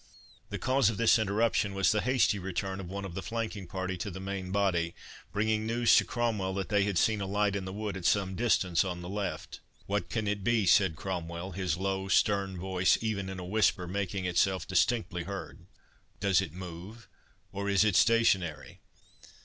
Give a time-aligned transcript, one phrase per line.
[0.49, 3.97] The cause of this interruption was the hasty return of one of the flanking party
[3.97, 4.95] to the main body,
[5.31, 8.33] bringing news to Cromwell that they had seen a light in the wood at some
[8.33, 9.59] distance on the left.
[9.85, 14.25] "What can it be?" said Cromwell, his low stern voice, even in a whisper, making
[14.25, 15.67] itself distinctly heard.
[16.19, 17.07] "Does it move,
[17.51, 18.79] or is it stationary?"